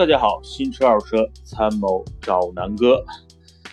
[0.00, 3.04] 大家好，新车二手车参谋找南哥。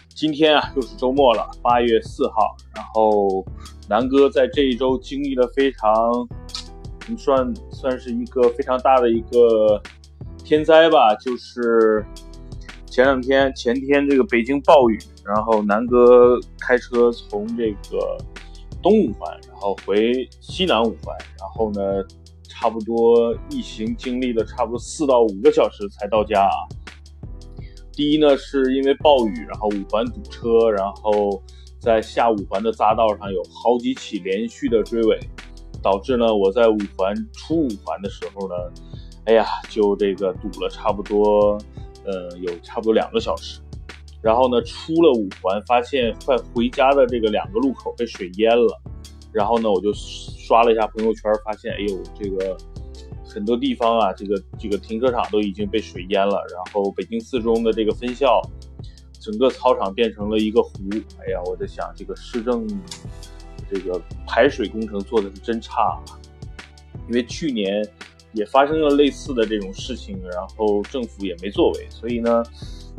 [0.09, 2.53] 今天啊，又是周末了，八月四号。
[2.75, 3.45] 然后
[3.87, 5.87] 南哥在这一周经历了非常，
[7.17, 9.81] 算算是一个非常大的一个
[10.43, 12.05] 天灾吧，就是
[12.87, 18.17] 前两天前天这个北京暴雨，然后南哥开车从这个
[18.83, 22.05] 东五环，然后回西南五环，然后呢。
[22.59, 26.57] 差不多一行经历了差不多四到五个小时才到家啊。
[27.91, 31.41] 第一呢，是因为暴雨，然后五环堵车，然后
[31.79, 35.19] 在下五环的匝道上有好几起连续的追尾，
[35.83, 38.55] 导致呢我在五环出五环的时候呢，
[39.25, 41.57] 哎呀，就这个堵了差不多，
[42.05, 43.59] 呃，有差不多两个小时。
[44.19, 48.81] 然后呢，出了五环，发现快回家的这个两个路口被水淹了。
[49.31, 52.57] 然后呢，我就刷了一下朋友圈，发现，哎呦，这个
[53.23, 56.43] 很多地方啊，这个这个停车场都已经被水淹了。
[56.53, 58.41] 然后北京四中的这个分校，
[59.19, 60.71] 整个操场变成了一个湖。
[61.19, 62.67] 哎呀，我在想，这个市政
[63.69, 65.81] 这个排水工程做的是真差。
[65.81, 66.01] 啊
[67.07, 67.87] 因为去年
[68.33, 71.87] 也发生了类似的这种事情，然后政府也没作为。
[71.89, 72.43] 所以呢，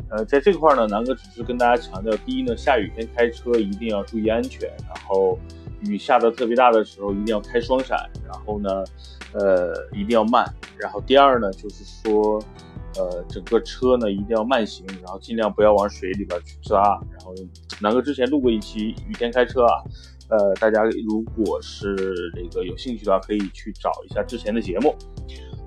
[0.09, 5.37] 呃，在这块呢，南哥只是跟大家强调：第一呢，下雨天开车一定要注意安全，然后。
[5.81, 8.69] 雨下的特别大的时候，一定要开双闪，然后呢，
[9.33, 10.45] 呃，一定要慢。
[10.77, 12.37] 然后第二呢，就是说，
[12.95, 16.99] 呃，整个车呢一定要慢行，然后尽量不要往水里边去扎。
[17.11, 17.33] 然后
[17.79, 19.83] 南哥之前录过一期雨天开车啊，
[20.29, 21.95] 呃，大家如果是
[22.35, 24.95] 这个有兴趣的话，可以去找一下之前的节目。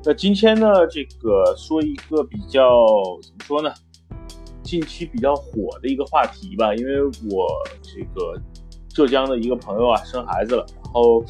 [0.05, 2.63] 那今天呢，这个说一个比较
[3.23, 3.73] 怎么说呢？
[4.63, 7.47] 近期比较火的一个话题吧，因为我
[7.83, 8.41] 这个。
[8.95, 11.25] 浙江的一个朋友啊，生孩子了，然后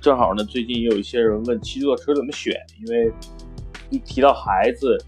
[0.00, 3.12] 正好呢，最近也有一些人问七座车怎么选，因为
[3.90, 4.98] 一提到孩子，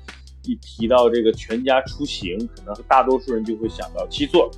[0.44, 4.50] 一提到这个全家出行，可能大多数人就会想到七座。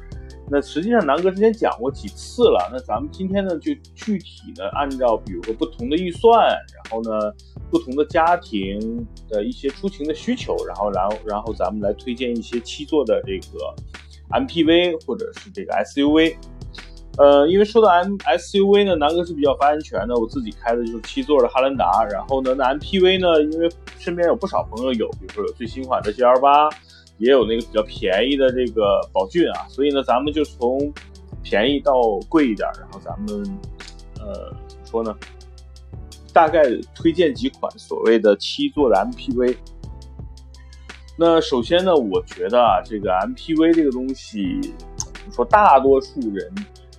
[0.51, 7.33] 那实际上南哥之前讲过几次了，那咱们今天呢，就具体的按照比如说不同的预算，然后呢
[7.71, 13.75] 不同的家庭的一些出行的需求，然后然后然后咱们来推荐一些七座的这个
[14.39, 16.37] MPV 或者是这个 SUV。
[17.17, 20.17] 呃，因为说到 M SUV 呢，南哥是比较发言权的。
[20.17, 23.71] 我自己开的就是七座的汉兰达，然后呢，那 MPV 呢，因为
[24.01, 26.69] 身边有不少朋友有，比如说有最新款的 GL 八，
[27.19, 30.93] 也有那个比较便宜的这个宝骏啊，所以呢，咱们就从
[31.41, 31.93] 便宜到
[32.29, 33.59] 贵一点，然后咱们
[34.19, 35.17] 呃怎么说呢？
[36.33, 36.65] 大概
[36.97, 39.57] 推荐几款所谓的七座的 MPV。
[41.17, 44.61] 那首先呢，我觉得啊，这个 MPV 这个东西，
[45.31, 46.53] 说大多数人。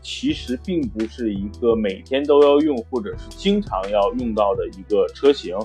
[0.08, 5.58] 其实并不是一个每天都要用或者是经常要用到的一个车型，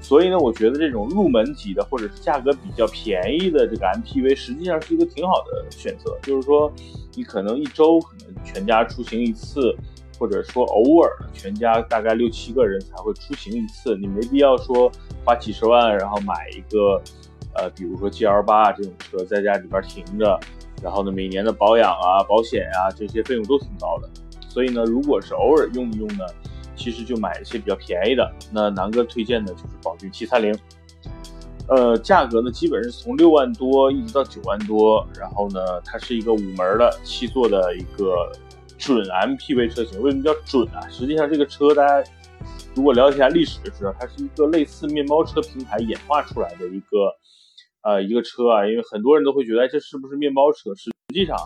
[0.00, 6.18] 所以呢，我觉得这种入门级的或者是价格比较便宜的这个 MPV，实际上是一个挺好的选择。
[6.22, 6.72] 就是说，
[7.14, 9.72] 你可能一周可能全家出行一次，
[10.18, 14.90] 或者说偶尔全家大概六七个人才会出行一次，你没必要说
[15.24, 17.00] 花几十万然后买一个，
[17.54, 20.40] 呃，比如说 GL 八这种车在家里边停着。
[20.84, 24.10] 然后呢，每年的保养啊、保险啊这些费用都挺高的，
[24.50, 26.26] 所以呢，如果是偶尔用一用呢，
[26.76, 28.30] 其实就买一些比较便宜的。
[28.52, 30.54] 那南哥推荐的就是宝骏七三零，
[31.68, 35.02] 呃，价格呢基本是从六万多一直到九万多。
[35.18, 38.30] 然后呢，它是一个五门的七座的一个
[38.76, 40.02] 准 MPV 车型。
[40.02, 40.86] 为什么叫准啊？
[40.90, 42.10] 实际上这个车大家
[42.74, 47.10] 如果了解一下历史就知道，它是一个类似面包车平台演化出来的一个。
[47.84, 50.74] 呃，一个车啊，因为很多人都会觉得，这是不是面包车？
[50.74, 51.36] 实际上，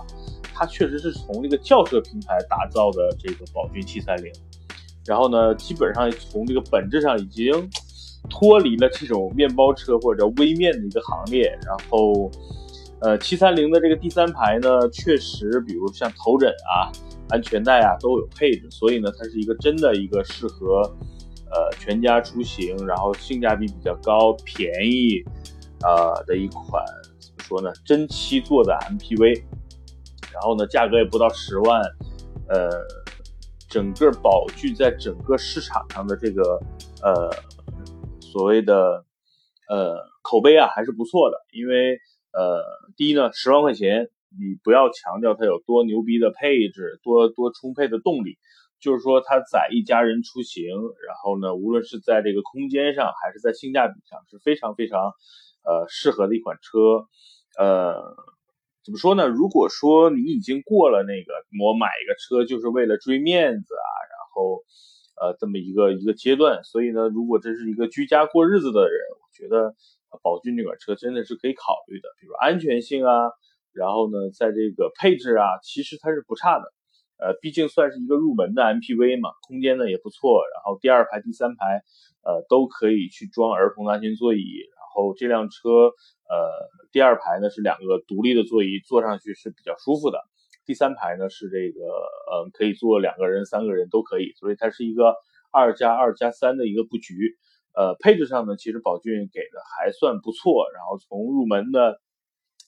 [0.54, 4.30] 它确实是从这个轿车平台打造的这个宝骏七三零。
[5.04, 7.52] 然后呢，基本上从这个本质上已经
[8.30, 11.48] 脱离了这种面包车或者微面的一个行列。
[11.66, 12.30] 然后，
[13.00, 16.86] 呃，七三零的这个第三排呢，确实，比如像头枕啊、
[17.30, 20.82] 安全带啊都有配置，所以呢，它是一个真的一个适合
[21.50, 25.24] 呃全家出行，然后性价比比较高、便宜。
[25.82, 26.84] 呃的一款
[27.20, 27.72] 怎么说呢？
[27.84, 29.42] 真七座的 MPV，
[30.32, 31.80] 然后呢，价格也不到十万，
[32.48, 32.68] 呃，
[33.68, 36.60] 整个宝骏在整个市场上的这个
[37.02, 37.30] 呃
[38.20, 39.04] 所谓的
[39.68, 41.36] 呃口碑啊还是不错的。
[41.52, 41.98] 因为
[42.32, 42.62] 呃，
[42.96, 48.36] 第一呢，十万块钱你不要强调它有多牛逼的配置，多多充沛的动力，
[48.80, 50.66] 就是说它载一家人出行，
[51.06, 55.12] 然后呢，无论是在这个空间上还是在性价比上是非常非常。
[55.68, 57.04] 呃，适合的一款车，
[57.60, 58.16] 呃，
[58.82, 59.28] 怎么说呢？
[59.28, 64.64] 如果说你已经过了那个我买一个车就是为了追面子啊，然后
[65.20, 69.74] 呃这么一个一个阶段，所以呢，如果这是一个居家过日子的人，我觉得
[70.22, 73.12] 宝骏这款车真的是可以考虑的，比如安全性啊，
[73.72, 76.72] 然后呢，在这个配置啊，其实它是不差的。
[77.18, 81.82] 呃，毕竟算是一个入门的 MPV 嘛，空间呢也不错，然后第二排、第三排，
[82.22, 84.38] 呃，都可以去装儿童的安全座椅。
[84.40, 85.92] 然后这辆车，
[86.28, 90.18] 呃，第二排呢是两个独立的座椅，坐上去是比较舒服的。
[90.64, 95.14] 第三排呢是这个，呃，可以坐两个人、三个人都可以，所以它是一个
[95.50, 97.36] 二加二加三的一个布局。
[97.74, 102.00] 呃，配置上呢，其实宝骏给的还算不错，然后从入门的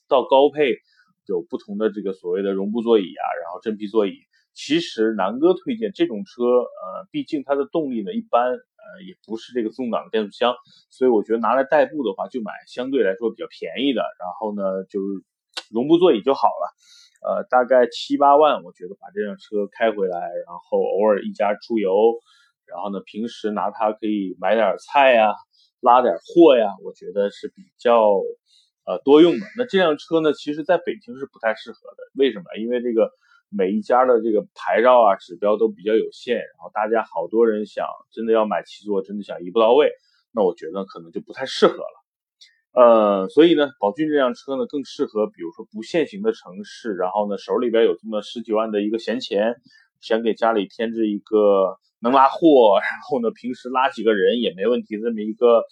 [0.09, 0.79] 到高配，
[1.27, 4.13] 有不同的这个所谓的绒布座椅啊，然后真皮座椅。
[4.53, 10.55] 其实南哥推荐这种车，呃，毕竟它的动力呢一般，呃，也不是这个自动挡的变速箱，
[10.91, 15.23] 所以我觉得拿来代步的话，就买相对来说比较便宜的，然后呢，就是
[15.73, 16.65] 绒布座椅就好了，
[17.23, 22.19] 呃，大概七八万，我觉得把这辆车开回来，然后偶尔一家出游，
[22.67, 25.33] 然后呢，平时拿它可以买点菜呀，
[25.81, 28.21] 拉点货呀，我觉得是比较
[28.85, 29.47] 呃多用的。
[29.57, 32.45] 那这辆车呢，其实在北京是不太适合的，为什么？
[32.59, 33.11] 因为这个。
[33.53, 39.91] 每一家的这个牌照啊指标都比较有限，然后大家好多人想真的要买七座，真的想一步到位，
[40.33, 42.05] 那我觉得可能就不太适合了。
[42.73, 49.57] 呃，所以呢，宝骏这辆车呢更适合，比如说不限行的城市，然后呢手里边有这么十几万的一个闲钱，
[50.01, 55.65] 想给家里添置一个能拉货，然后呢平时拉几个人也没问题这么一个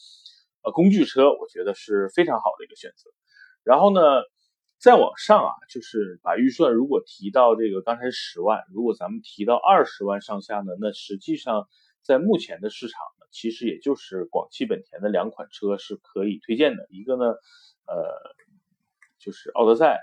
[0.64, 3.08] 呃工具车，我觉得是非常好的一个选择。
[3.62, 4.00] 然后呢。
[4.78, 11.68] 再往上啊，就是把预算如果提到这个刚才十万，如果咱们提到二十万上下呢，那实际上
[12.00, 17.24] 在目前的市场呢，其实也就是广汽本田的两款车是可以推荐的，一个呢，
[17.86, 17.96] 呃，
[19.18, 19.98] 就是奥德赛，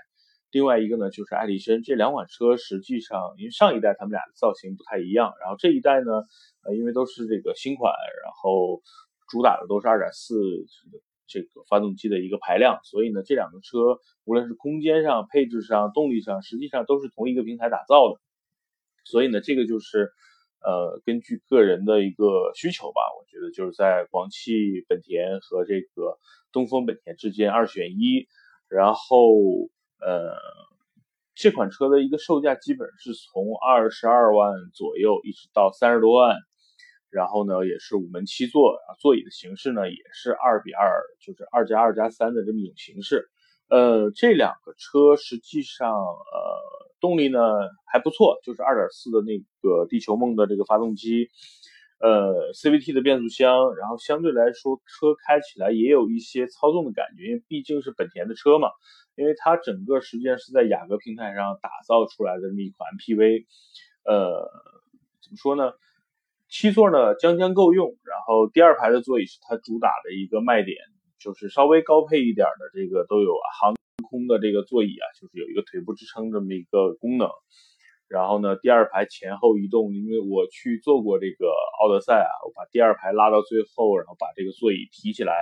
[0.50, 1.82] 另外一个呢就是艾力绅。
[1.82, 6.12] 这两款车实际上因为上一代他们俩的造型不太一样，然后这一代呢，
[6.64, 8.82] 呃，因为都是这个新款，然后
[9.26, 10.36] 主打的都是二点四。
[11.26, 18.20] 这个发动机的一个排量，所以呢，这两个车无论是空间上、配置上、动力上，实际上都是同一个平台打造的。
[19.04, 20.10] 所以呢，这个就是
[20.60, 26.18] 呃，根据个人的一个需求吧，我觉得就是在广汽本田和这个
[26.52, 28.26] 东风本田之间二选一。
[28.68, 29.30] 然后
[30.00, 30.34] 呃，
[31.34, 36.36] 这款车的一个售价基本是从二十二万左右一直到三十多万。
[37.16, 43.30] 然后呢，也是五门七座，座椅的形式呢也是二比二，就是二加二加三的这么一种形式。
[43.70, 47.40] 呃，这两个车实际上呃动力呢
[47.90, 51.30] 还不错，就是二点四的那个地球梦的这个发动机，
[52.00, 58.68] 呃 CVT 的变速箱，然后相对来说车开起来也有一些操纵的感觉，因为毕竟是本田的车嘛，
[59.16, 63.46] 因为它整个实际上是在雅阁平台上打造出来的这么一款 MPV，
[64.04, 64.50] 呃，
[65.22, 65.72] 怎么说呢？
[66.48, 67.88] 七座呢，将将够用。
[68.04, 70.76] 然后第二排的座椅是它主打的一个卖点，
[71.18, 73.74] 就是稍微高配一点的这个都有航
[74.08, 77.28] 空的这个座椅啊，就是有一个腿部支撑这么一个功能。
[78.08, 81.50] 然后呢，第二排前后移动，因为我去坐过这个
[81.82, 85.34] 奥德赛啊，我把第二排拉到最后，然后把这个座椅提起来，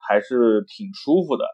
[0.00, 1.46] 还是挺舒服的。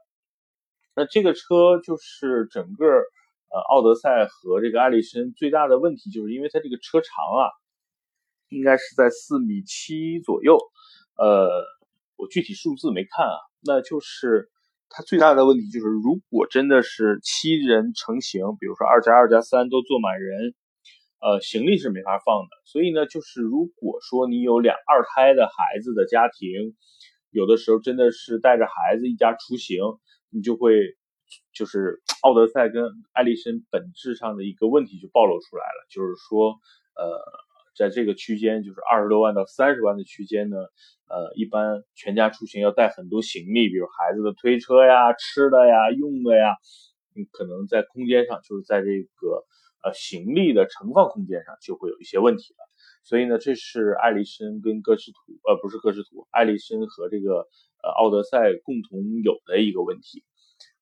[0.96, 7.52] 那这个车就是整个呃奥德赛和这个艾力绅最大的问题，就是因为它这个车长啊。
[8.48, 10.56] 应该是在四米七左右，
[11.16, 11.48] 呃，
[12.16, 14.48] 我具体数字没看啊，那就是
[14.88, 20.54] 它最大的问题就是，如果真的是七人成行，比如说二加二加三都坐满人，
[21.20, 22.48] 呃，行李是没法放的。
[22.64, 26.74] 所以呢，就是如果说你有两二胎的孩子的家庭，
[27.30, 29.78] 有的时候真的是带着孩子一家出行，
[30.30, 30.96] 你就会
[31.52, 36.58] 就是奥德赛跟艾力绅本质上的一个问题就暴露出来了，就是说，
[36.96, 37.46] 呃。
[37.78, 40.56] 在这个区间，就是二十多万到三十万的区间呢，
[41.08, 46.56] 呃，一般全家出行要带很多行李，比如孩子的推车呀、吃的呀、用的呀，
[47.14, 49.44] 你可能在空间上，就是在这个
[49.84, 52.66] 呃行李的盛放空间上就会有一些问题了。
[53.04, 57.46] 所以呢，这是艾力绅跟歌诗图，呃，不是歌诗图，艾力绅和这个
[57.82, 60.24] 呃奥德赛共同有的一个问题。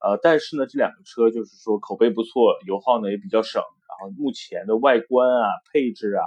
[0.01, 3.63] 呃，但是呢，这两个车就是说口碑不错，油耗呢也比较省，
[4.01, 6.25] 然后目前的外观啊、配置啊。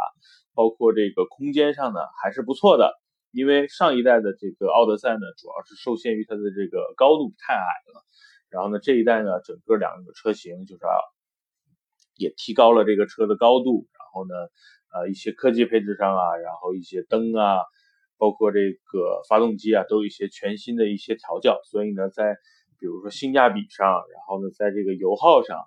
[0.55, 2.91] 包括这个空间上呢还是不错的，
[3.31, 8.03] 因为上一代的这个奥德赛呢，主要是受限于它的这个高度太矮了，
[8.49, 10.81] 然后呢这一代呢，整个两个车型就是
[12.17, 14.33] 也提高了这个车的高度，然后呢，
[14.91, 17.63] 呃一些科技配置上啊，然后一些灯啊，
[18.17, 22.35] 包括这个发动机啊，都有一些全新的一些调教，所以呢，在
[22.81, 25.57] 比如说性价比上，然后呢，在这个油耗上。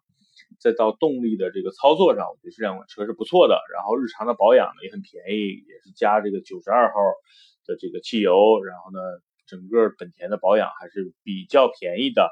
[0.60, 3.58] 再到动力的这个操作上，我觉得这两款车是不错的。
[3.74, 6.98] 然后日常的保养呢也很便宜，也是加这个九十二号
[7.66, 8.98] 的这个汽油，然后呢
[9.46, 12.30] 整个本田的保养还是比较便宜的。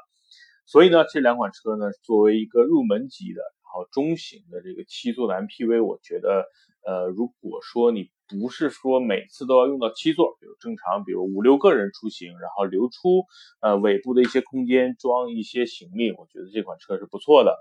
[0.65, 6.45] 所以呢，这两款车呢，作为一个入门级的，然后中型的这个七座的 MPV，我觉得，
[6.85, 13.25] 呃，如果说你不是说每次都要用到七座，比如正常，比如五六个人出行，然后留出
[13.59, 17.59] 呃尾部的一些空间装一些行李，我觉得这款车是不错的。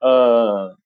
[0.00, 0.76] 呃，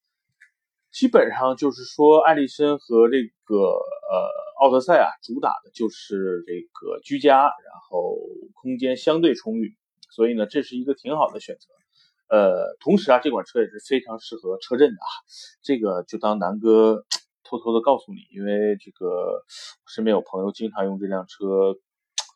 [0.93, 4.29] 基本上就是说，艾力绅和这个呃
[4.61, 8.17] 奥德赛啊，主打的就是这个居家，然后
[8.55, 9.76] 空间相对充裕。
[10.11, 11.69] 所以呢，这是一个挺好的选择，
[12.29, 15.11] 呃，同时啊，这款车也是非常适合车震的啊。
[15.62, 17.05] 这个就当南哥
[17.45, 19.45] 偷偷的告诉你，因为这个
[19.87, 21.76] 身边有朋友经常用这辆车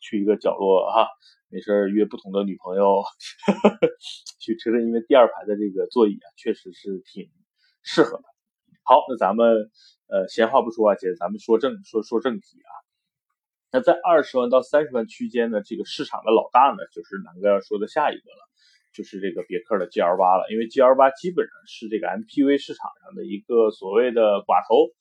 [0.04, 1.08] 去一个角落哈，
[1.48, 3.02] 没事约不同的女朋友
[4.38, 7.30] 去车震，因为第二排的这个座椅啊，确实是挺
[7.82, 8.24] 适合的。
[8.82, 9.70] 好，那咱们
[10.08, 12.70] 呃闲话不说啊，姐，咱们说正说说正题啊。
[13.72, 18.42] 那在二十万到三十万区间的这个市场的老大呢，就是南哥要说的下一个了，
[18.92, 20.44] 就是这个别克的 GL 八了。
[20.52, 24.92] 因为 GL 八基本上是这个 MPV 市场上的一个所谓的寡头，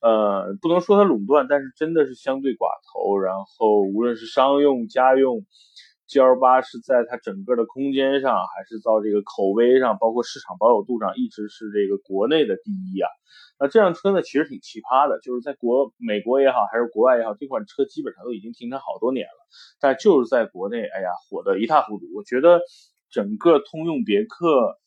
[0.00, 3.18] 呃，不能说它垄断，但是真的是相对寡头。
[3.18, 5.44] 然后无论是商用、家用
[6.08, 13.08] ，GL 八是在它整个的空间上，还是到这个口碑上，包括市场保有度上，一直是这个国内的第一啊。
[13.58, 19.46] 那这辆车呢，其实挺奇葩的，就是在国美国也好，还是国外也好，这款车基本上都已经停产好多年了，
[19.80, 22.06] 但就是在国内，哎呀，火得一塌糊涂。
[22.14, 22.62] 我觉得
[23.10, 24.78] 整个通用别克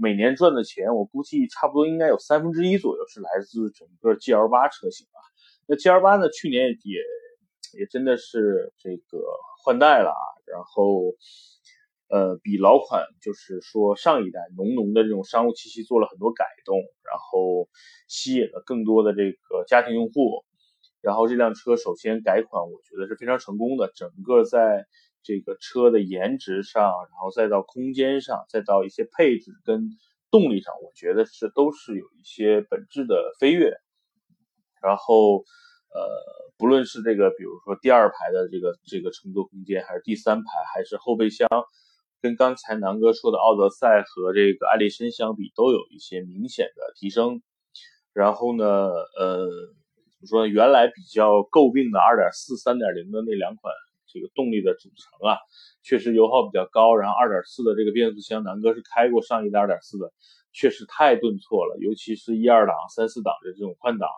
[0.00, 5.18] 每年赚的钱，我估计差不多应该有三分之一左右是来自整个 GL 八车型啊。
[5.66, 7.00] 那 GL 八呢，去年也
[7.78, 9.22] 也真的是这个
[9.64, 11.14] 换代了啊，然后。
[12.12, 17.68] 呃，比老款就是说上一代浓浓的这种商务气息做了很多改动，然后
[18.08, 20.44] 吸引了更多的这个家庭用户。
[21.00, 23.92] 然后这辆车首先改款，我觉得是非常成功的。
[23.94, 24.86] 整个在
[25.22, 29.90] 这个车的颜值上，然后再到空间上，再到一些配置跟
[30.30, 33.72] 动力上，我觉得是都是有一些本质的飞跃。
[34.82, 35.38] 然后，
[35.92, 36.08] 呃，
[36.56, 41.48] 不论是这个，比如说第二排的这个这个乘坐空间，还是第三排，还是后备箱。
[42.22, 47.42] 跟刚才南哥说的奥德赛和这个艾力绅相比，都有一些明显的提升。
[48.12, 50.48] 然后呢，呃，怎么说呢？
[50.48, 53.72] 原来比较诟病的2.4、3.0的那两款
[54.12, 55.38] 这个动力的组成啊，
[55.82, 56.94] 确实油耗比较高。
[56.96, 60.12] 然后2.4的这个变速箱，南哥是开过上一代2.4的，
[60.52, 64.08] 确实太顿挫了，尤其是一二档、三四档的这种换挡，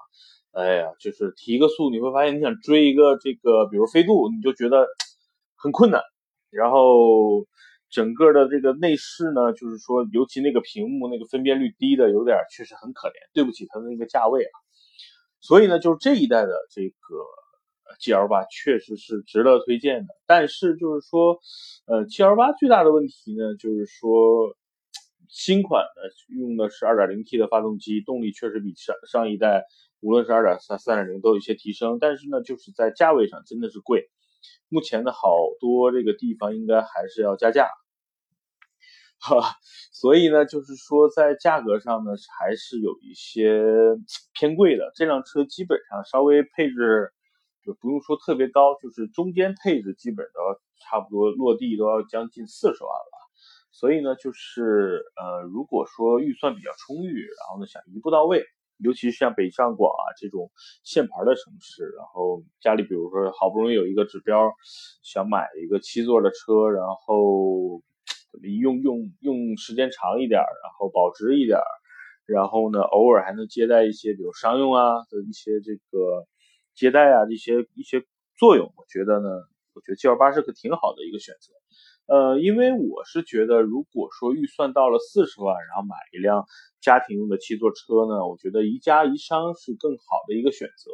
[0.53, 4.87] 哎呀，就是提个速，你会发现你想追一个这个，比如飞度，你就觉得
[5.57, 6.03] 很困难。
[6.51, 7.47] 然后。
[7.95, 14.55] 整个的这个内饰呢，就是说，尤其那个屏幕那个分辨率低的，有点确实很可怜，对不起它的那个价位啊。
[15.43, 16.97] 所以呢，就是这一代的这个
[18.01, 20.15] GL 八确实是值得推荐的。
[20.27, 21.39] 但是就是说，
[21.87, 24.57] 呃，GL 八最大的问题呢，就是说
[25.29, 29.65] 新款的用的是 2.0T 的发动机，动力确实比上上一代
[30.01, 34.11] 无论是2.3、3.0都有一些提升，但是呢，就是在价位上真的是贵。
[34.69, 37.69] 目前的好多这个地方应该还是要加价。
[39.21, 39.55] 哈，
[39.93, 43.63] 所以呢，就是说在价格上呢，还是有一些
[44.35, 44.91] 偏贵的。
[44.97, 47.13] 这辆车基本上稍微配置
[47.65, 53.31] 就不用说特别高，就是中间配置基本都要差不多落地都要将近四十万了。
[53.71, 58.45] 所以呢，就是呃，如果说预算比较充裕，然后呢想一步到位，
[58.79, 60.51] 尤其是像北上广啊这种
[60.85, 64.53] 限牌的城市，然后家里比如说好不容易有一个指标，
[65.03, 67.83] 想买一个七座的车，然后。
[68.41, 71.59] 用用用时间长一点，然后保值一点，
[72.25, 76.25] 然后呢，偶尔还能接待一些，比如商用啊的一些这个
[76.75, 78.05] 接待啊一些一些
[78.37, 78.73] 作用。
[78.77, 79.29] 我觉得呢，
[79.75, 81.53] 我觉得 G L 八是个挺好的一个选择。
[82.07, 86.45] 呃，因为我是觉得，如果说预算到了四十万，然后买一辆
[86.81, 90.91] 家庭用的七座车呢，我觉得宜家宜商是更好的一个选择。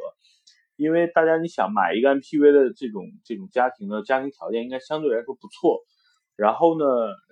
[0.75, 5.81] 因为大家你想买一个 M P V 的这种这种家庭的家庭条件应该相对来说不错。
[6.37, 6.85] 然后呢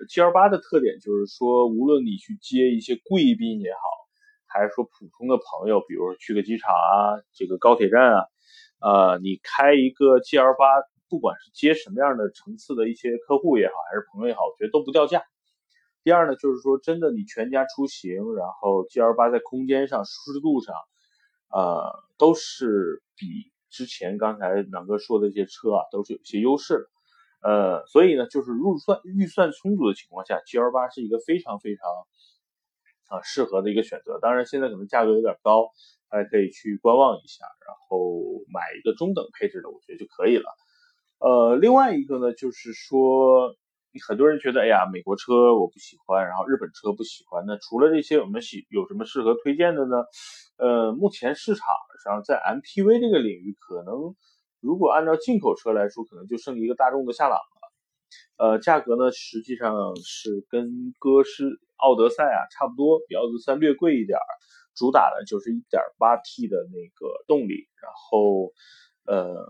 [0.09, 3.79] ，G L 八的特点就是说，无论你去接一些贵宾也好，
[4.47, 8.25] 还是说普通的朋友，比如说去个机场啊，这个高铁站啊，
[8.79, 10.65] 呃，你开一个 G L 八，
[11.09, 15.23] 不管是接什么样的层次的一些客户也好，还是朋友也好，我觉得都不掉价。
[16.03, 20.75] 第二呢，就是说真的，你全家出行，然后 G L 八在空间上、舒适度上，
[21.49, 26.85] 呃，都是比之前刚才南哥说的这些车啊，都是有些优势的。
[27.49, 31.89] 呃，所以呢，就是入算预算充足的情况下，G L 八是一个非常非常
[33.09, 34.17] 啊适合的一个选择。
[34.19, 35.69] 当然，现在可能价格有点高，
[36.09, 37.97] 大家可以去观望一下，然后
[38.53, 40.45] 买一个中等配置的，我觉得就可以了。
[41.19, 43.55] 呃，另外一个呢，就是说，
[44.07, 47.43] 很多人觉得，哎呀，美国车我不喜欢，然后日本车不喜欢。
[47.47, 50.05] 那除了这些，我们喜有什么适合推荐的呢？
[50.57, 51.65] 呃，目前市场
[52.03, 54.15] 上在 MPV 这个领域，可能
[54.59, 57.57] 如果按照进口车来说，可能就剩一个大众的夏朗了。
[58.37, 64.25] 呃，价格呢，实际上是跟歌诗、奥德赛啊差不多，比奥德赛略贵一点儿。
[64.77, 68.53] 主打的就是 1.8T 的那个动力，然后，
[69.07, 69.43] 呃，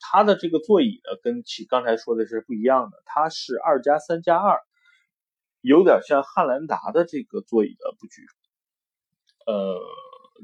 [0.00, 4.60] 它的这个座椅呢，跟其刚才说的是不一样的，它是二加三加二，
[5.60, 8.22] 有点像汉兰达的这个座椅的布局。
[9.46, 9.78] 呃，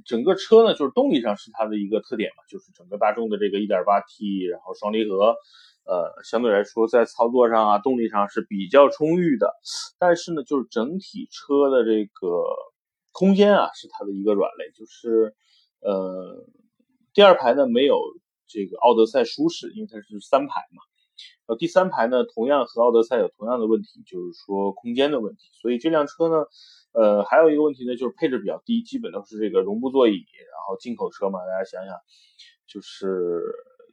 [0.04, 5.36] 整个车呢，就是动力上是它的一个特点嘛，就是整个大众的这个 1.8T，然后双离合，
[5.86, 9.54] 呃，相对来说在操作上啊，动力上是比较充裕的，
[9.98, 12.44] 但是呢，就是整体车的这个。
[13.18, 15.34] 空间啊是它的一个软肋，就是
[15.80, 16.46] 呃
[17.12, 17.98] 第二排呢没有
[18.46, 20.82] 这个奥德赛舒适，因为它是三排嘛。
[21.46, 25.50] 呃第三排呢同样和奥德赛有同样的问题，就是说空间的问题。
[25.60, 26.46] 所以这辆车呢，
[26.92, 30.12] 呃还有一个问题呢就是配置比较低，基本都是这个绒布座椅。
[30.12, 31.96] 然后进口车嘛，大家想想，
[32.68, 33.42] 就是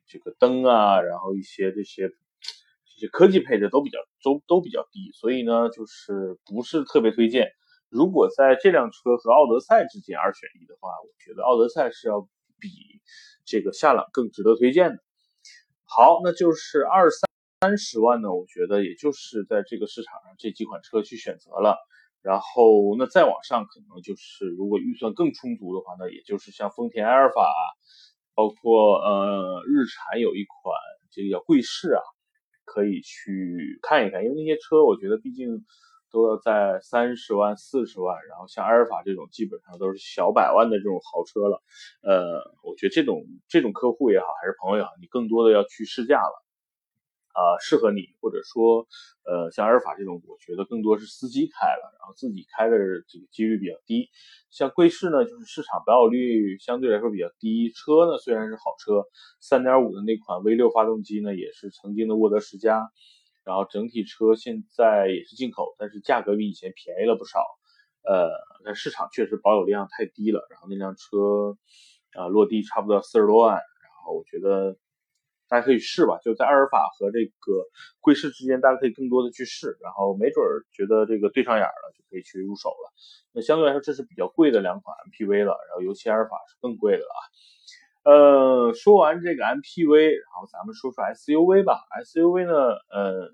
[0.05, 7.49] 这个灯啊，然后一些这些这些科技配置都比较都都比较低，所以呢就是不是特别推荐。
[7.89, 12.21] 如果在这辆车和奥德赛之间二选一的话，我觉得奥德赛是要
[12.59, 12.69] 比
[13.45, 14.97] 这个夏朗更值得推荐的。
[15.85, 17.29] 好，那就是二三
[17.61, 21.77] 三十万呢，我觉得也就是在这个市场上这几款车去选择了。
[22.21, 27.53] 然后那再往上，可能就是如果预算更充足的话，那也就是像丰田埃尔法，
[28.33, 30.75] 包括呃日产有一款
[31.11, 32.01] 这个叫贵士啊，
[32.65, 35.63] 可以去看一看，因为那些车我觉得毕竟。
[36.15, 41.61] 都要在三十万、四十万，然后像阿尔法这种基本上都是小百万的这种豪车了。
[42.01, 46.41] 呃，我觉得这种这种客户也好，还是朋友也好，你更多的要去试驾了。
[47.35, 48.87] 啊，适合你，或者说，
[49.27, 52.77] 呃，像阿尔法这种，我觉得更多是司机开了，然后自己开的
[53.09, 54.07] 这个几率比较低。
[54.51, 59.03] 像贵士呢，就是市场保有率相对来说比较低，车呢虽然是好车，
[59.41, 62.89] 三点五的那款 V 六发动机呢，也是曾经的沃德十佳。
[63.45, 67.39] 然后整体车现在也是进口，但是价格比以前便宜了不少。
[68.03, 68.29] 呃，
[68.63, 70.45] 但市场确实保有量太低了。
[70.49, 71.57] 然后那辆车，
[72.19, 73.53] 啊，落地差不多四十多万。
[73.53, 74.77] 然后我觉得
[75.47, 77.65] 大家可以试吧，就在阿尔法和这个
[78.01, 79.77] 贵士之间，大家可以更多的去试。
[79.81, 82.93] 然后没准儿觉得这个对上眼了，就可以去入手了。
[83.31, 85.57] 那相对来说，这是比较贵的两款 MPV 了。
[85.69, 87.13] 然后尤其阿尔法是更贵的了。
[88.05, 91.81] 呃，说完这个 MPV，然后咱们说说 SUV 吧。
[92.05, 92.53] SUV 呢，
[92.93, 93.33] 呃，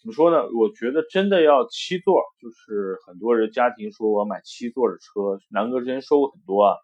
[0.00, 0.46] 怎么说呢？
[0.56, 6.76] 我觉得真的要七座，就是很多人家庭说我买七座的车，南哥之前说过很多啊，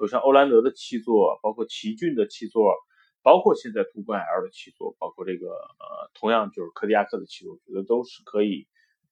[0.00, 2.74] 有像欧蓝德的七座，包括奇骏的七座，
[3.22, 8.66] 包括现在途观 L 的七座，包括这个呃，同样就是柯迪亚克的七座，我觉得都是可以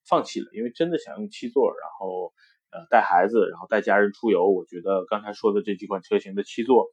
[0.08, 2.32] 放弃的，因为真的想用七座，然后。
[2.90, 6.86] 带孩子，然后带家人出游，我觉得刚才说的这几款车型的七座，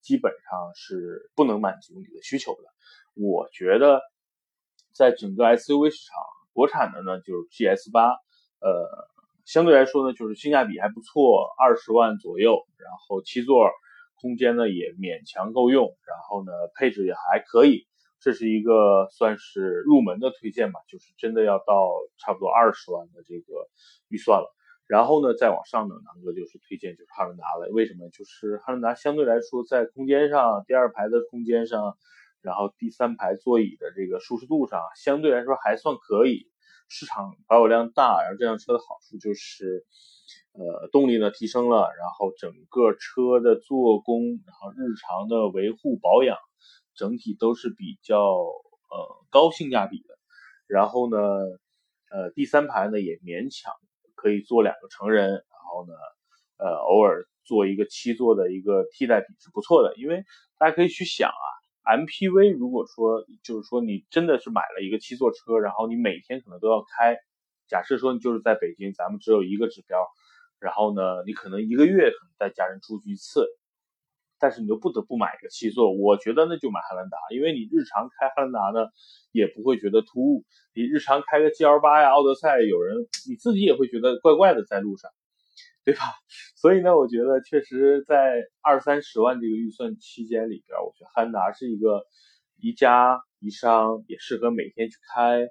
[0.00, 2.62] 基本上是不能满足你的需求的。
[3.14, 4.00] 我觉得，
[4.94, 6.16] 在整个 SUV 市场，
[6.52, 8.10] 国产的呢就是 GS 八，
[8.60, 8.88] 呃，
[9.44, 13.70] 相对来说呢就是性价比还不错，二十万左右，然后七座，
[14.20, 17.86] 空间呢也勉强够用，然后呢配置也还可以，
[18.20, 23.68] 这是一个算是入门的推荐吧，就是真的要到差不多二十万的这个
[24.08, 24.54] 预算了。
[24.90, 27.68] 然后呢，再往上呢，南哥就是推荐就是汉兰达了。
[27.70, 28.08] 为什么？
[28.10, 31.96] 就是汉兰达相对来说在空间上，第二排的空间上，
[32.42, 36.50] 然后第三排座椅的这个舒适度上，相对来说还算可以。
[36.88, 39.86] 市场保有量大，然后这辆车的好处就是，
[40.54, 46.36] 呃，动力呢提升了，然后整个车的做工，然后日常的维护保养，
[46.96, 50.18] 整体都是比较呃高性价比的。
[50.66, 51.16] 然后呢，
[52.10, 53.72] 呃，第三排呢也勉强。
[54.20, 55.94] 可以坐两个成人，然后呢，
[56.58, 59.96] 呃，偶尔做一个七座的一个替代品是不错的。
[59.96, 60.24] 因为
[60.58, 67.16] 大家可以去想啊，MPV 如果说就是说你真的是买了一个七座车，然后你每天可能都要开，
[67.66, 70.06] 假设说你就是在北京，咱们只有一个指标，
[70.58, 73.48] 然后呢，你可能一个月可能带家人出去一次。
[74.40, 78.88] 但是你又不得不买个七座，我觉得那就买汉兰达，因为你日常开汉兰达呢，
[79.32, 80.44] 也不会觉得突兀。
[80.74, 82.96] 你日常开个 GL 八呀、奥德赛，有人
[83.28, 85.10] 你自己也会觉得怪怪的在路上，
[85.84, 86.00] 对吧？
[86.56, 92.02] 所以呢，我觉得确实在二三十万这个预算期间里边，我觉得汉兰达是一个
[92.56, 95.46] 宜家宜商，也适合每天去开。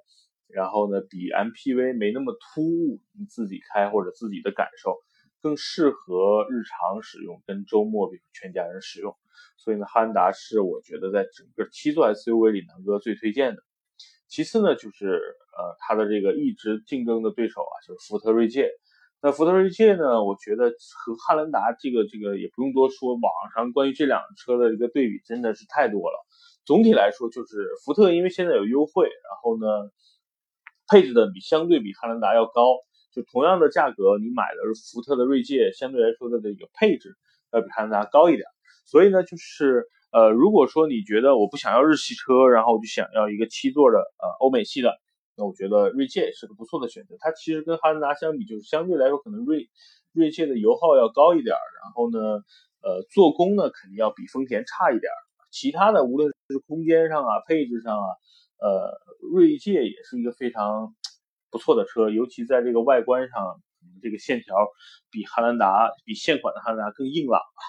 [0.52, 4.96] 然后呢，比 MPV 没那么突兀，你自己开或者自己的感受。
[5.40, 9.16] 更适合日常使用，跟周末比如全家人使用。
[9.56, 13.62] 所以呢，汉兰达是我觉得在整个七座 SUV 里南哥最推荐的。
[14.28, 18.70] 其次呢，就是呃它的这个一直竞争的对手啊，就是福特锐界。
[19.22, 20.72] 那福特锐界呢，我觉得
[21.04, 26.26] 和汉兰达这个这个也不用多说，网上关于这辆车的一个对比真的是太多了。
[26.64, 29.66] 总体来说，就是福特因为现在有优惠，然后呢，
[30.88, 32.78] 配置的比相对比汉兰达要高，
[33.12, 37.16] 就同样的价格，你买的是福特的锐界，相对来说的这个配置
[37.52, 38.44] 要比汉兰达高一点。
[38.86, 44.98] 所以呢，就是呃，如果说你觉得我不想要日系车，然后我就想要一个七座的呃欧美系的。
[45.36, 49.70] 那我觉得锐界也是个不错的选择，它其实跟汉兰达相比，就是相对来说可能锐
[50.12, 52.18] 锐界的油耗要高一点，然后呢，
[52.82, 55.10] 呃，做工呢肯定要比丰田差一点，
[55.50, 58.06] 其他的无论是空间上啊、配置上啊，
[58.58, 58.92] 呃，
[59.32, 60.94] 锐界也是一个非常
[61.50, 63.60] 不错的车，尤其在这个外观上，
[64.02, 64.54] 这个线条
[65.10, 67.62] 比汉兰达比现款的汉兰达更硬朗吧，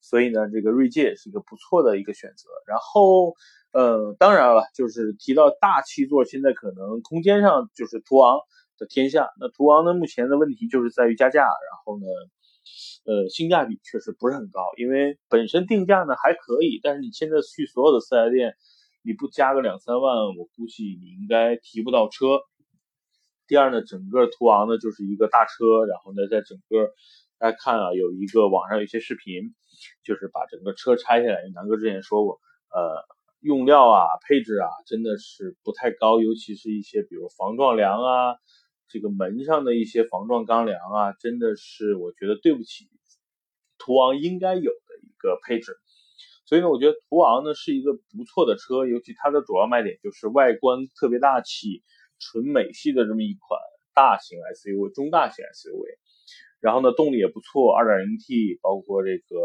[0.00, 3.34] 所以呢，这个锐界是一个不错的一个选择，然后。
[3.72, 8.38] 呃，当然了，就是提到大七座，现在可能空间上就是途昂
[8.78, 9.28] 的天下。
[9.38, 12.06] 那途昂呢，目前的问题就是在于加价，然后呢，
[13.04, 18.54] 呃，性价比确实不是很高，因为本身定价呢还可以，但是你现在去所有的四 S 店，
[19.02, 22.40] 你不加个两三万，我估计你应该提不到车。
[23.46, 26.92] 第二呢，整个途昂呢就是一个大车，然后呢，在整个
[27.38, 29.54] 大家看啊，有一个网上有一些视频，
[30.04, 33.04] 就是把整个车拆下来，南哥之前说过，呃。
[33.40, 38.34] 用料啊，配置啊，真的是不太高，尤其是一些比如防撞梁啊，
[38.88, 42.88] 这个门上的一些防撞钢梁啊，真的是我觉得对不起
[43.78, 45.76] 途昂应该有的一个配置。
[46.44, 51.84] 所以呢，我觉得途昂呢是一个不错的车，尤其它的主要卖点就是外观特别大气，
[52.18, 53.60] 纯美系的这么一款
[53.94, 55.98] 大型 SUV，中大型 SUV。
[56.60, 59.36] 然后呢，动力也不错，2.0T，包括这个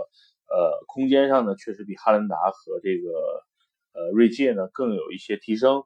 [0.48, 3.10] 呃空间上呢，确实比汉兰达和这个。
[3.94, 5.84] 呃，锐界呢更有一些提升。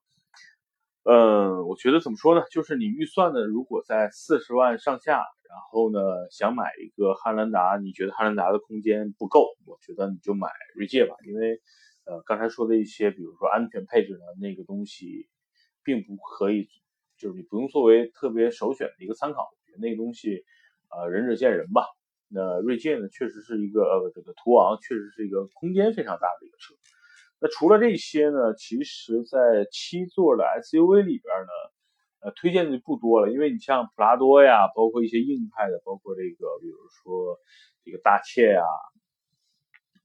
[1.06, 2.43] 嗯，我觉得怎么说呢？
[2.52, 11.15] 就是你预算呢，如果在四十万上下，然后呢想买一个汉兰达，你觉得汉兰达的空间不够，我觉得你就买锐界吧。
[11.28, 11.60] 因为
[12.06, 15.28] 呃刚才说的一些，比如说安全配置呢，那个东西
[15.86, 16.67] 并不可以，
[17.17, 19.48] 就是你不用作为特别首选的一个参考。
[19.80, 20.43] 那个东西
[20.89, 21.86] 呃仁者见仁吧。
[22.28, 26.74] 那锐界呢，确实是一个呃这个途昂确实是一个空间非常大的一个车。
[27.39, 28.56] 那除了这些呢？
[28.58, 31.52] 其实，在七座的 SUV 里边呢，
[32.21, 33.32] 呃，推荐的就不多了。
[33.32, 37.38] 因为你像普拉多呀，包括一些硬派的，包括这个，比如说
[37.84, 38.63] 这个大切呀，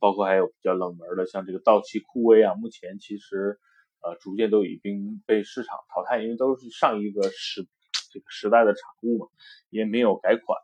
[0.00, 3.58] 包括还有比较冷门的，像这个道奇酷威啊，目前其实
[4.02, 7.66] 呃逐渐都已经被市场淘汰，因为都是上一个时
[8.12, 9.26] 这个时代的产物嘛，
[9.70, 10.58] 也没有改款。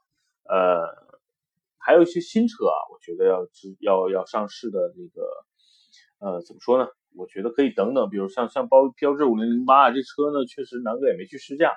[0.49, 0.87] 呃，
[1.79, 3.47] 还有一些新车啊，我觉得要
[3.81, 5.27] 要要上市的这个。
[6.19, 6.89] 呃，怎么说呢？
[7.15, 11.77] 我觉得可以等等，比如像像包标致五零零八啊，这车呢，确实南哥也没去试驾，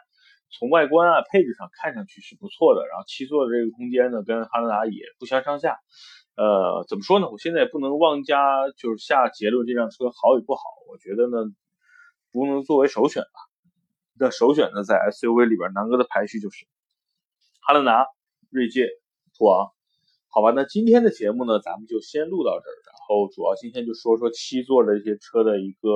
[0.50, 5.78] 从外观啊配置上看上去是不错的，然后七座的这个空间呢，跟汉兰达也不相上下。
[6.40, 7.28] 呃，怎么说呢？
[7.30, 8.40] 我现在也不能妄加
[8.78, 11.52] 就是下结论，这辆车好与不好，我觉得呢，
[12.32, 13.40] 不能作为首选吧。
[14.18, 16.66] 那首选呢，在 SUV 里边，南哥的排序就是
[17.60, 18.08] 汉兰达、
[18.50, 18.88] 锐界、
[19.38, 19.68] 途昂。
[20.30, 22.76] 好吧，那今天的节目呢，咱们就先录到这儿。
[22.88, 25.90] 然后主要今天就说说七座的一些车的一个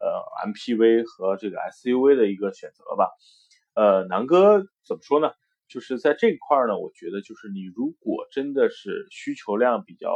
[0.00, 3.08] 呃 MPV 和这个 SUV 的一个选择吧。
[3.74, 5.30] 呃，南哥怎么说呢？
[5.70, 10.12] 就是在这块呢，我觉得就是你如果真的是需求量比较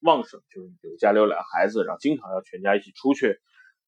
[0.00, 3.38] 旺盛，就是比如家里有俩孩子，然后经常要全家一起出去，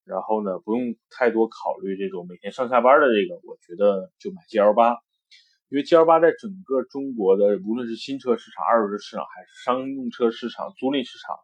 [0.05, 4.97] 然后呢不用太多考虑这种每天上下班的这个，我觉得就买 GL 八。
[5.71, 11.37] 因为 G L 八在整个中国的，无论是新车市场、二手车市场，还是商用车市场、租赁市场，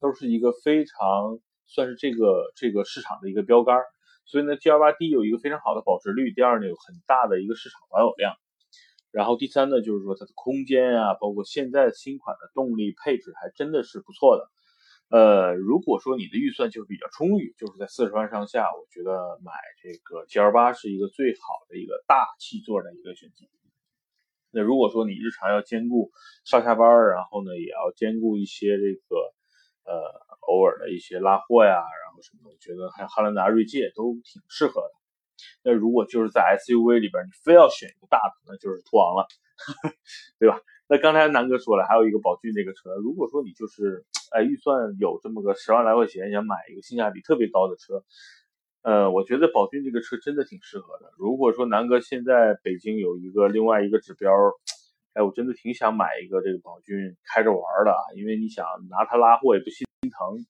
[0.00, 3.76] 都是一个非常算是这个这个市场的一个标杆。
[4.24, 8.32] 所以呢，G L 八第一有一个非常好的保值率，第二呢有很大的一个市场保有量，
[9.16, 14.50] 然后第三呢就是说它的空间啊，包括现在新款的动力配置还真的是不错的。
[15.08, 23.46] 呃，如果说你的预算就是比较充裕，就是在四十万上下，我觉得买这个 G L 八是一个最好的一个大七座的一个选择。
[24.50, 26.10] 那如果说你日常要兼顾
[26.44, 29.16] 上下班，然后呢，也要兼顾一些这个
[29.86, 29.96] 呃
[30.48, 35.05] 偶尔的一些拉货呀，然后什么的，我觉得还有汉兰达、锐界都挺适合的。
[35.62, 39.26] 那如果就是在 SUV 里边，你非要选一个大的，那就是途昂了，
[40.38, 40.60] 对吧？
[40.88, 48.04] 那刚才南哥说了，还有一个宝骏这个车，如果说你就是哎预算有这么个十万来块钱，想买一个性价比特别高的车。
[48.82, 51.10] 呃，我觉得宝骏这个车真的挺适合的。
[51.18, 54.30] 如果说南哥现在北京有一个另外一个指标，
[55.14, 60.46] 哎，我真的挺想买一个这个宝骏开着玩的，因为你想拿它拉货也不心疼，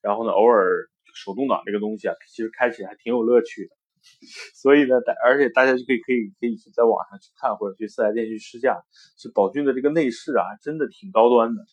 [0.00, 3.76] 然后呢，偶尔手动挡这个东西啊，其实开起来还挺有乐趣的。
[4.54, 8.82] 所以呢，大而且大家就可以可以可以在网上去看，或者去四 S 店去试驾。
[9.16, 11.64] 是宝骏的这个内饰啊，真的挺高端的，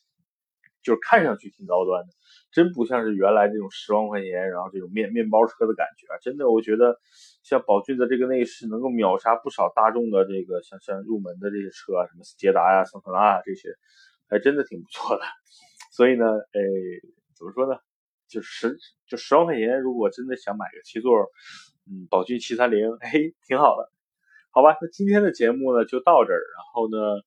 [0.84, 2.14] 就是看上去挺高端的，
[2.52, 6.18] 真不像是原来这种十万块钱，然后这种面面包车的感觉啊。
[6.22, 7.00] 真的，我觉得
[7.44, 13.70] 像宝骏的这个内饰能够秒杀不少大众的这个像像入门的这些车啊，什么捷达呀、桑塔纳啊这些，
[14.30, 15.24] 还真的挺不错的。
[15.92, 16.60] 所以呢，哎，
[17.38, 17.80] 怎么说呢？
[18.28, 18.76] 就十
[19.08, 21.12] 就十万块钱，如果真的想买个七座。
[21.88, 23.12] 嗯，宝骏七三零，哎，
[23.48, 23.92] 挺好的，
[24.50, 26.42] 好吧，那今天的节目呢就到这儿。
[26.58, 27.22] 然后呢，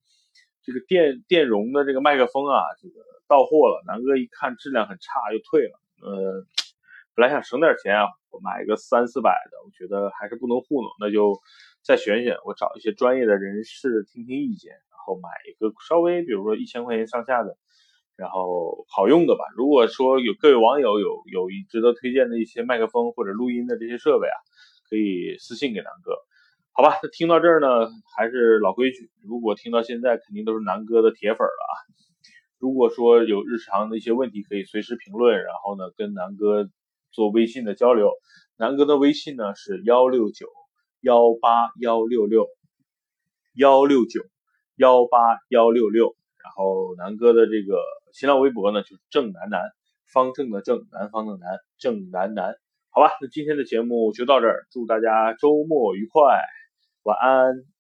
[0.62, 2.94] 这个电电容的这个麦克风啊，这个
[3.28, 3.84] 到货了。
[3.86, 5.78] 南哥一看质量很差，又退了。
[6.02, 6.44] 呃，
[7.14, 11.38] 本来想省点钱啊，我买一个三四百的，我觉得还是不能糊弄，那就
[11.82, 17.56] 再选选，我找一些专业的人士听听意见，然后买一个稍微，比如说一千块钱上下的。
[18.18, 19.44] 然后好用的吧。
[19.56, 24.36] 如果说有各位网友有有一值得推荐的一些麦克风或者录音的这些设备啊，
[24.90, 26.16] 可以私信给南哥，
[26.72, 26.98] 好吧？
[27.00, 31.74] 那听到这儿呢，还是老规矩，如果听到现在，肯定都是南哥的铁粉了啊。
[32.58, 36.68] 如果说有日常的一些问题，可以随时评论，然后呢跟南哥
[37.12, 38.10] 做微信的交流。
[38.56, 40.48] 南哥的微信呢是幺六九
[41.02, 42.48] 幺八幺六六
[43.54, 44.22] 幺六九
[44.74, 46.17] 幺八幺六六。
[46.48, 47.78] 然后南哥的这个
[48.12, 49.60] 新浪微博呢，就是郑南南，
[50.10, 52.54] 方正的正，南方的南，正南南。
[52.88, 56.40] 好吧，那今天的节目就到这儿，祝大家周末愉快，
[57.02, 57.77] 晚安。